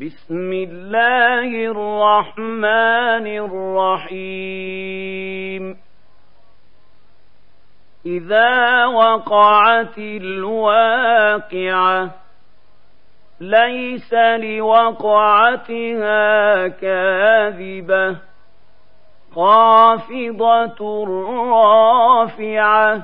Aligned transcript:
بسم 0.00 0.52
الله 0.52 1.50
الرحمن 1.74 3.26
الرحيم. 4.06 5.64
إذا 8.06 8.84
وقعت 8.86 9.98
الواقعة 9.98 11.30
ليس 13.40 14.14
لوقعتها 14.38 15.78
كاذبة 16.68 18.16
خافضة 19.34 21.06
رافعة. 21.50 23.02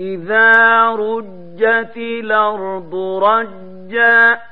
إذا 0.00 0.86
رجت 0.90 1.96
الأرض 1.96 2.94
رجا 3.24 4.51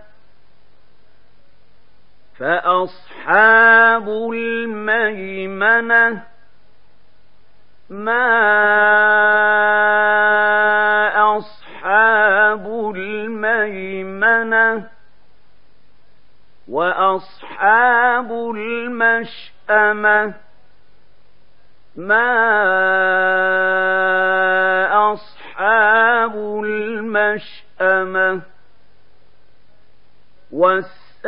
فأصحاب 2.39 4.09
الميمنة 4.33 6.21
ما 7.91 8.31
أصحاب 11.37 12.93
الميمنة 12.95 14.89
وأصحاب 16.67 18.31
المشأمة 18.31 20.33
ما 21.95 22.31
أصحاب 25.13 26.35
المشأمة 26.63 28.41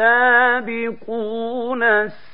والسابقون 0.03 1.83
السابقون 1.83 2.33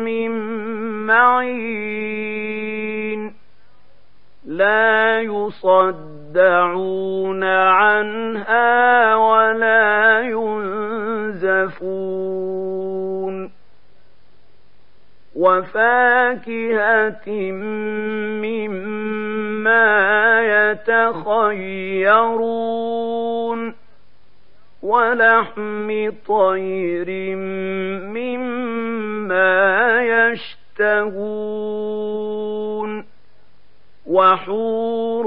من 0.05 0.31
معين 1.07 2.55
لا 4.45 5.21
يصدعون 5.21 6.23
عنها 7.43 9.15
ولا 9.15 10.21
ينزفون 10.21 11.85
وفاكهة 15.35 17.29
مما 18.41 19.91
يتخيرون 21.21 22.35
ولحم 24.81 26.11
طير 26.27 27.35
مما 28.15 29.55
يشتهون 30.81 31.85
وحور 34.05 35.25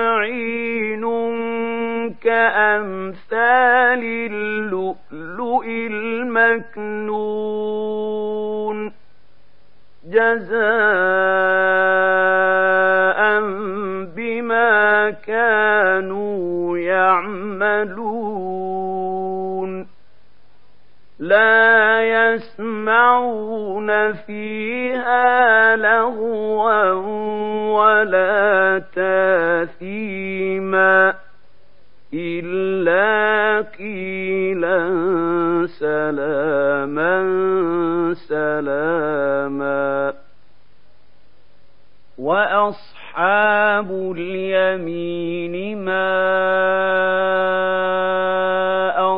عين 0.00 1.04
كأمثال 2.22 4.02
اللؤلؤ 4.04 5.64
المكنون 5.66 7.57
جزاء 10.10 10.58
بما 14.16 15.10
كانوا 15.10 16.78
يعملون. 16.78 18.48
لا 21.18 22.02
يسمعون 22.02 24.12
فيها 24.12 25.76
لغوا 25.76 26.92
ولا 27.72 28.82
تاثيما 28.94 31.14
إلا 32.14 33.60
قيلا 33.78 34.88
سلاما 35.66 37.24
سلاما. 38.28 40.14
وأصحاب 42.18 43.90
اليمين 44.16 45.84
ما 45.84 46.18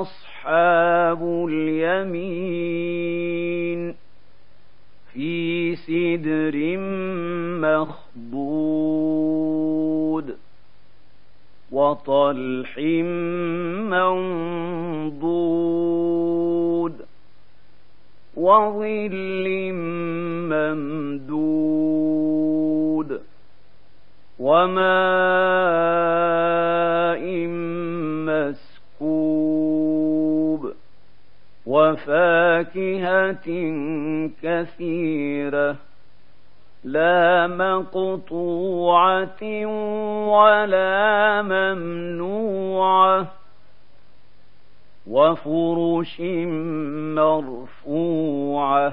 أصحاب 0.01 1.23
اليمين. 1.49 2.91
في 5.13 5.77
سدر 5.77 6.77
مخضود 7.61 8.91
وطلح 11.73 12.79
وظل 18.51 19.47
ممدود 21.71 23.11
وماء 24.41 24.81
مسكوب 29.01 30.63
وفاكهة 31.67 33.49
كثيرة 34.43 35.77
لا 36.85 37.47
مقطوعة 37.47 39.43
ولا 40.27 41.43
ممنوعة 41.43 43.40
وفرش 45.11 46.21
مرفوعة. 47.19 48.93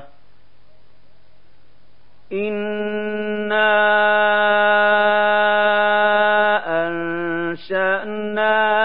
أنا 2.31 3.77
انشاناهن 7.87 8.77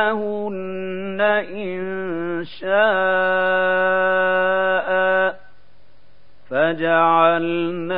ان 1.20 2.44
شاء 2.44 3.92
فجعلناهن 6.50 7.92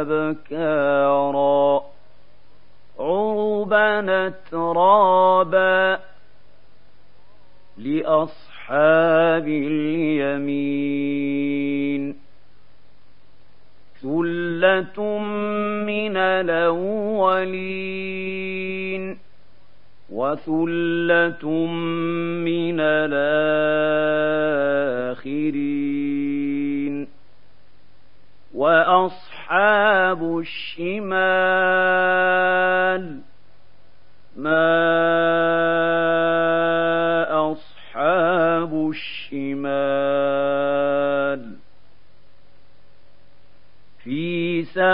ابكارا 0.00 1.82
عربا 3.00 4.32
ترابا 4.50 5.95
لأصحاب 7.86 9.48
اليمين. 9.48 10.96
ثلة 14.02 15.18
من 15.86 16.16
الأولين 16.16 17.66
وثلة 20.10 21.66
من 22.46 22.80
الآخرين. 22.80 23.46
وأصحاب 28.54 30.20
الشمال 30.38 31.06
ما 34.36 34.85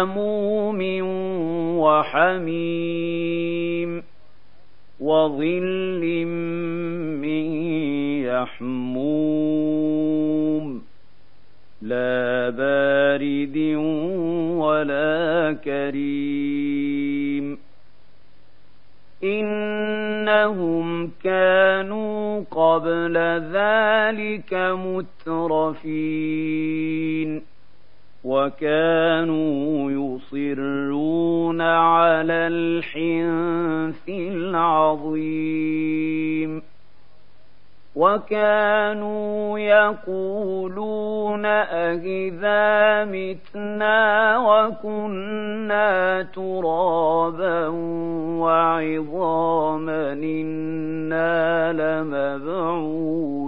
سموم 0.03 0.81
وحميم 1.79 3.11
وظل 5.01 6.03
من 7.23 7.45
يحموم 8.27 9.63
لا 11.83 12.51
بارد 12.51 13.57
ولا 14.59 15.59
كريم 15.65 17.59
انهم 19.25 21.11
كانوا 21.25 22.45
قبل 22.51 23.17
ذلك 23.53 24.55
مترفين 24.87 26.23
وكانوا 28.25 29.91
يصرون 29.91 31.61
على 31.61 32.33
الحنث 32.33 34.09
العظيم. 34.09 35.83
وكانوا 37.97 39.59
يقولون 39.59 41.47
أإذا 41.47 43.05
متنا 43.05 44.39
وكنا 44.39 46.23
ترابا 46.23 47.69
وعظاما 48.39 50.13
إنا 50.13 51.73
لمبعوثون. 51.73 53.43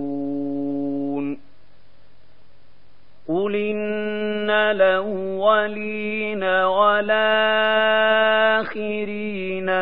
قل 3.29 3.57
إن 3.57 4.51
الأولين 4.51 6.45
والآخرين 6.45 7.11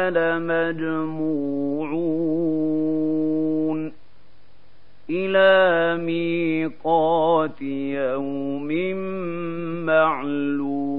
لمجموعون 0.09 1.05
إلى 5.11 5.97
ميقات 6.03 7.63
يوم 7.63 8.69
معلوم 9.87 10.94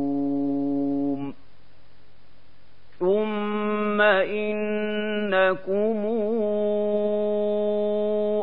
ثم 4.25 4.31
إنكم 4.31 6.05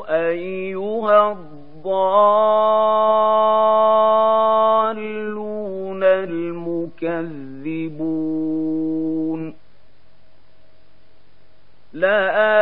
أيها 0.08 1.32
الضالون 1.32 1.62
المكذبون. 6.02 7.42
لآكلون 11.92 12.61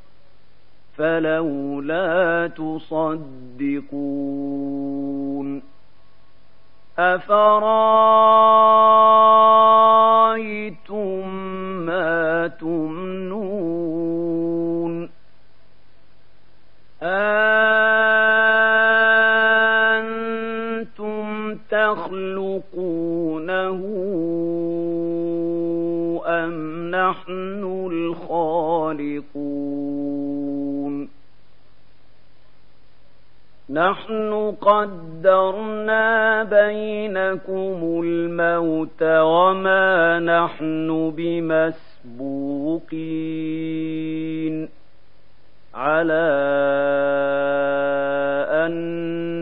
فلولا 0.97 2.47
تصدقون 2.47 4.01
أفرأيتم 6.99 8.70
قدرنا 34.61 36.43
بينكم 36.43 38.01
الموت 38.03 39.03
وما 39.03 40.19
نحن 40.19 41.13
بمسبوقين 41.17 42.41
على 45.73 46.27
أن 48.65 48.71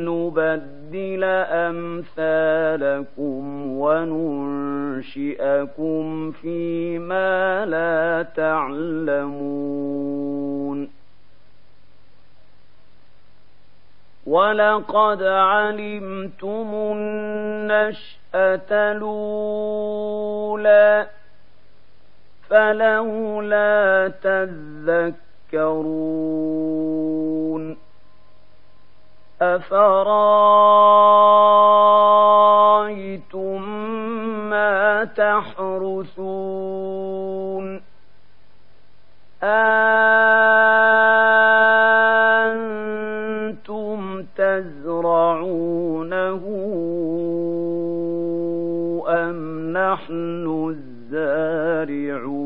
نبدل 0.06 1.24
أمثالكم 1.68 3.44
وننشئكم 3.80 5.52
فيما 6.32 7.66
لا 7.66 8.26
تعلمون 8.36 9.70
ولقد 14.30 15.24
علمتم 15.24 16.70
النشأة 16.74 18.70
الأولى 18.92 20.28
فلولا 22.50 24.14
تذكرون 24.24 25.70
أفرايتم 29.42 30.00
ما 34.50 35.04
تحرثون 35.04 36.50
أنتم 39.44 39.89
يدعونه 45.40 46.44
أم 49.08 49.72
نحن 49.74 50.76
الزارعون 51.12 52.40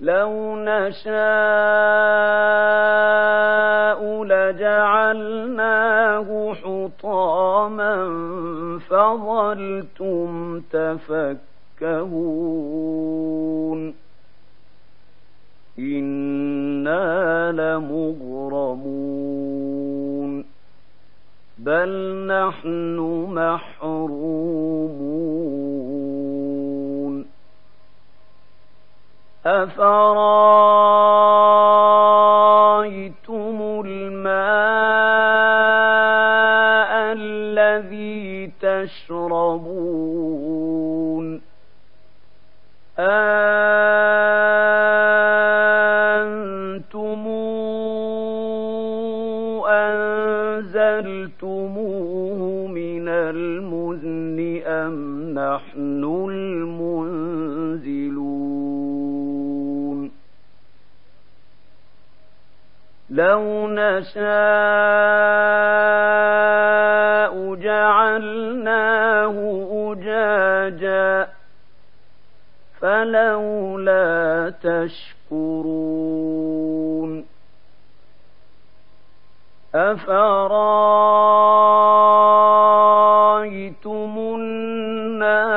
لو 0.00 0.56
نشاء 0.56 1.16
لجعلناه 4.24 6.28
حطاما 6.54 7.96
فظلتم 8.88 10.60
تفكهون 10.60 11.46
إنا 15.78 17.52
لمغرمون 17.52 19.35
بل 21.66 21.90
نحن 22.26 22.98
محرومون 23.34 24.06
أفرايتم 29.46 30.65
أم 54.66 55.30
نحن 55.30 56.04
المنزلون 56.30 56.86
لو 63.10 63.68
نشاء 63.68 64.26
جعلناه 67.54 69.34
أجاجا 69.92 71.28
فلولا 72.80 74.52
تشكرون 74.62 75.76
أفرايتم 84.06 84.34
النار 84.34 85.55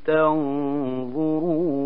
تنظرون 0.06 1.86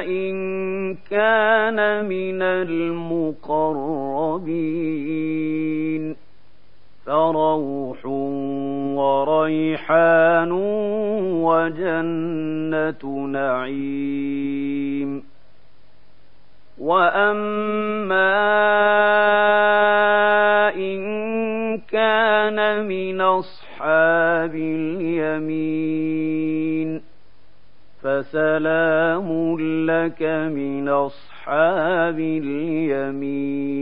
إن 0.00 0.94
كان 0.94 2.04
من 2.04 2.42
المقربين. 2.42 3.70
فروح 7.06 8.06
وريحان 8.96 10.52
وجنة 11.42 13.26
نعيم. 13.26 15.22
وأما 16.78 18.20
من 22.86 23.20
أصحاب 23.20 24.54
اليمين. 24.54 25.50
فسلام 28.02 29.56
لك 29.86 30.22
من 30.52 30.88
أصحاب 30.88 32.18
اليمين. 32.18 33.80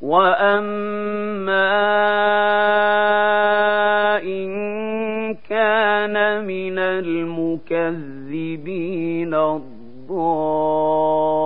وأما 0.00 1.86
إن 4.22 5.34
كان 5.34 6.44
من 6.44 6.78
المكذبين 6.78 8.14
الضالين 9.34 11.45